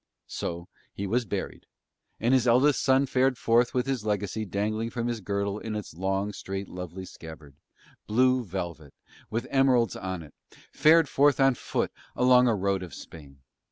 [0.25, 1.67] So he was buried,
[2.19, 5.93] and his eldest son fared forth with his legacy dangling from his girdle in its
[5.93, 7.55] long, straight, lovely scabbard,
[8.07, 8.95] blue velvet,
[9.29, 10.33] with emeralds on it,
[10.73, 13.41] fared forth on foot along a road of Spain.